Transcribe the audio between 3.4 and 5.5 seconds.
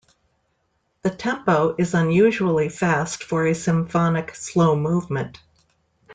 a symphonic slow movement.